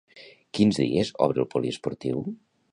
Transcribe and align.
Quins 0.59 0.79
dies 0.83 1.13
obre 1.27 1.45
el 1.45 1.49
poliesportiu? 1.53 2.27